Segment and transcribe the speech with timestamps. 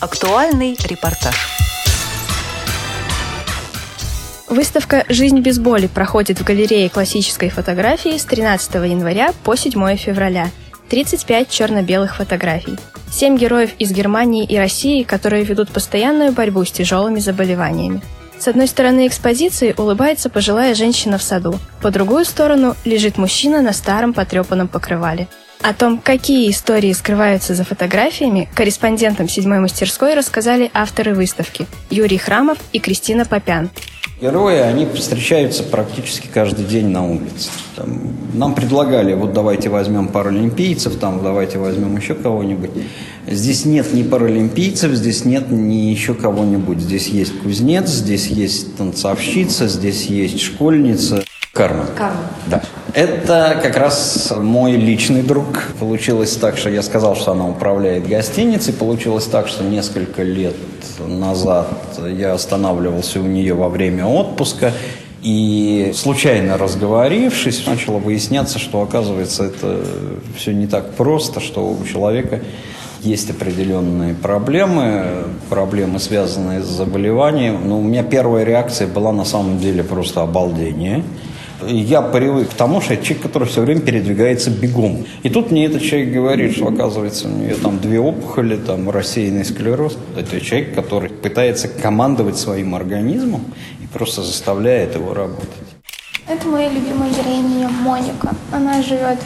[0.00, 1.34] Актуальный репортаж.
[4.46, 10.50] Выставка «Жизнь без боли» проходит в галерее классической фотографии с 13 января по 7 февраля.
[10.88, 12.78] 35 черно-белых фотографий.
[13.10, 18.00] Семь героев из Германии и России, которые ведут постоянную борьбу с тяжелыми заболеваниями.
[18.38, 23.72] С одной стороны экспозиции улыбается пожилая женщина в саду, по другую сторону лежит мужчина на
[23.72, 25.26] старом потрепанном покрывале.
[25.60, 32.58] О том, какие истории скрываются за фотографиями, корреспондентам седьмой мастерской рассказали авторы выставки Юрий Храмов
[32.72, 33.70] и Кристина Попян.
[34.20, 37.50] Герои, они встречаются практически каждый день на улице.
[37.76, 38.00] Там,
[38.34, 42.70] нам предлагали, вот давайте возьмем паралимпийцев, там, давайте возьмем еще кого-нибудь.
[43.28, 46.80] Здесь нет ни паралимпийцев, здесь нет ни еще кого-нибудь.
[46.80, 51.22] Здесь есть кузнец, здесь есть танцовщица, здесь есть школьница.
[51.52, 51.86] Карма.
[51.96, 52.22] Карма.
[52.46, 52.62] Да.
[52.98, 55.68] Это как раз мой личный друг.
[55.78, 58.74] Получилось так, что я сказал, что она управляет гостиницей.
[58.74, 60.56] Получилось так, что несколько лет
[61.06, 61.68] назад
[62.08, 64.72] я останавливался у нее во время отпуска.
[65.22, 69.80] И случайно разговорившись, начало выясняться, что оказывается это
[70.36, 72.40] все не так просто, что у человека
[73.02, 75.04] есть определенные проблемы,
[75.48, 77.60] проблемы, связанные с заболеванием.
[77.64, 81.04] Но у меня первая реакция была на самом деле просто обалдение.
[81.66, 85.04] Я привык к тому, что это человек, который все время передвигается бегом.
[85.22, 89.44] И тут мне этот человек говорит, что оказывается у нее там две опухоли, там рассеянный
[89.44, 89.98] склероз.
[90.16, 93.42] Это человек, который пытается командовать своим организмом
[93.82, 95.48] и просто заставляет его работать.
[96.28, 98.34] Это моя любимая героиня Моника.
[98.52, 99.18] Она живет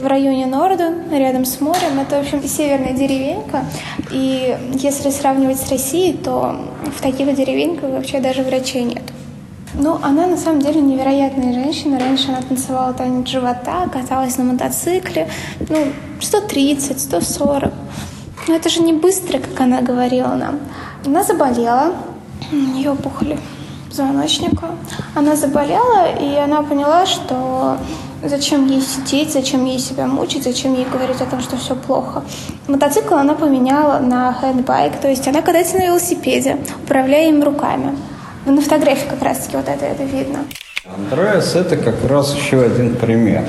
[0.00, 1.98] в районе Норден, рядом с морем.
[1.98, 3.64] Это, в общем, северная деревенька.
[4.10, 6.56] И если сравнивать с Россией, то
[6.94, 9.02] в таких деревеньках вообще даже врачей нет.
[9.76, 11.98] Ну, она на самом деле невероятная женщина.
[11.98, 15.28] Раньше она танцевала танец живота, каталась на мотоцикле.
[15.68, 15.88] Ну,
[16.20, 17.72] 130, 140.
[18.46, 20.60] Но это же не быстро, как она говорила нам.
[21.04, 21.94] Она заболела,
[22.52, 23.38] у нее опухоли
[23.88, 24.70] позвоночника.
[25.14, 27.78] Она заболела, и она поняла, что
[28.22, 32.22] зачем ей сидеть, зачем ей себя мучить, зачем ей говорить о том, что все плохо.
[32.68, 37.96] Мотоцикл она поменяла на хэндбайк, то есть она катается на велосипеде, управляя им руками.
[38.46, 40.40] На фотографии как раз-таки вот это, это видно.
[40.84, 43.44] Андреас– это как раз еще один пример.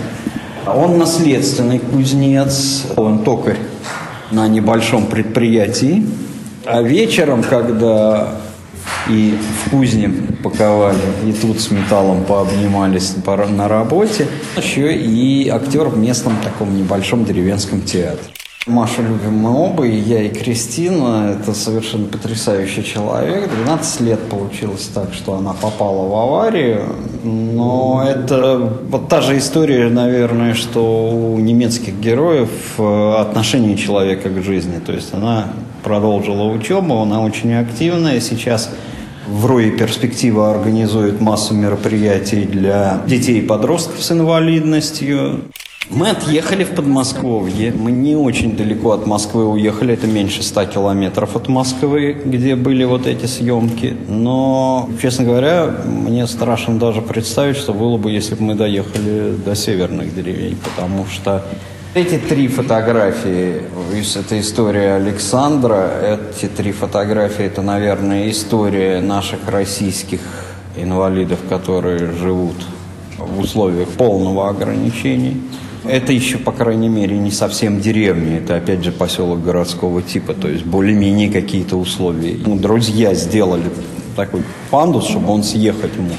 [0.66, 3.58] Он наследственный кузнец, он токарь
[4.32, 6.08] на небольшом предприятии.
[6.64, 8.36] А вечером, когда
[9.10, 10.10] и в кузне
[10.42, 17.26] паковали, и тут с металлом пообнимались на работе, еще и актер в местном таком небольшом
[17.26, 18.32] деревенском театре.
[18.68, 21.38] Машу любим мы оба, и я, и Кристина.
[21.40, 23.48] Это совершенно потрясающий человек.
[23.64, 26.96] 12 лет получилось так, что она попала в аварию.
[27.24, 28.58] Но это
[28.90, 32.50] вот та же история, наверное, что у немецких героев
[32.80, 34.80] э, отношение человека к жизни.
[34.80, 35.50] То есть она
[35.84, 38.20] продолжила учебу, она очень активная.
[38.20, 38.72] Сейчас
[39.28, 45.42] в РОИ «Перспектива» организует массу мероприятий для детей и подростков с инвалидностью.
[45.90, 47.72] Мы отъехали в Подмосковье.
[47.72, 49.94] Мы не очень далеко от Москвы уехали.
[49.94, 53.96] Это меньше 100 километров от Москвы, где были вот эти съемки.
[54.08, 59.56] Но, честно говоря, мне страшно даже представить, что было бы, если бы мы доехали до
[59.56, 60.58] северных деревень.
[60.58, 61.46] Потому что
[61.94, 63.62] эти три фотографии,
[63.94, 70.20] это история Александра, эти три фотографии, это, наверное, история наших российских
[70.76, 72.56] инвалидов, которые живут
[73.20, 75.36] в условиях полного ограничения.
[75.88, 78.38] Это еще, по крайней мере, не совсем деревня.
[78.38, 80.34] Это, опять же, поселок городского типа.
[80.34, 82.38] То есть более-менее какие-то условия.
[82.46, 83.70] Ну, друзья сделали
[84.16, 86.12] такой пандус, чтобы он съехать ему.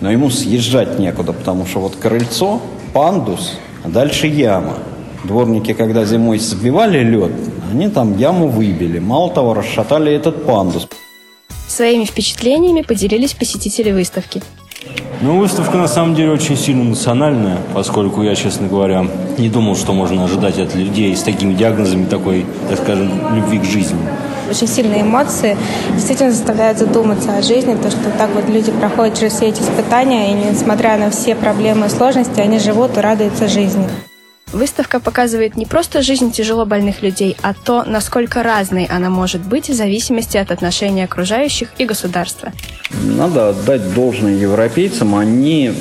[0.00, 2.62] Но ему съезжать некуда, потому что вот крыльцо,
[2.94, 4.78] пандус, а дальше яма.
[5.24, 7.32] Дворники, когда зимой сбивали лед,
[7.70, 8.98] они там яму выбили.
[8.98, 10.88] Мало того, расшатали этот пандус.
[11.68, 14.42] Своими впечатлениями поделились посетители выставки.
[15.22, 19.04] Ну, выставка на самом деле очень сильно национальная, поскольку я, честно говоря,
[19.36, 23.64] не думал, что можно ожидать от людей с такими диагнозами такой, так скажем, любви к
[23.64, 23.98] жизни.
[24.50, 25.58] Очень сильные эмоции
[25.94, 30.30] действительно заставляют задуматься о жизни, то, что так вот люди проходят через все эти испытания,
[30.30, 33.86] и несмотря на все проблемы и сложности, они живут и радуются жизни.
[34.52, 39.68] Выставка показывает не просто жизнь тяжело больных людей, а то, насколько разной она может быть
[39.68, 42.52] в зависимости от отношения окружающих и государства.
[43.04, 45.72] Надо отдать должное европейцам, они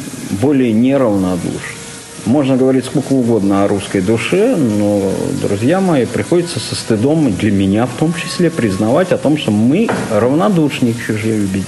[0.42, 1.80] более неравнодушны.
[2.26, 5.12] Можно говорить сколько угодно о русской душе, но,
[5.42, 9.90] друзья мои, приходится со стыдом, для меня в том числе, признавать о том, что мы
[10.12, 11.66] равнодушны к чужой беде.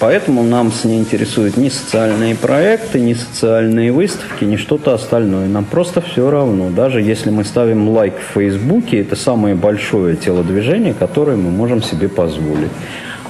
[0.00, 5.48] Поэтому нам не интересуют ни социальные проекты, ни социальные выставки, ни что-то остальное.
[5.48, 6.70] Нам просто все равно.
[6.70, 12.08] Даже если мы ставим лайк в Фейсбуке, это самое большое телодвижение, которое мы можем себе
[12.08, 12.70] позволить.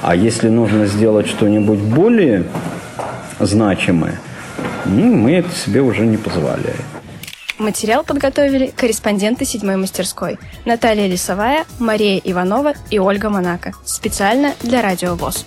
[0.02, 2.44] А если нужно сделать что-нибудь более
[3.40, 4.20] значимое,
[4.84, 6.84] ну, мы это себе уже не позволяем.
[7.58, 13.72] Материал подготовили корреспонденты седьмой мастерской Наталья Лисовая, Мария Иванова и Ольга Монако.
[13.84, 15.44] Специально для Радио ВОЗ.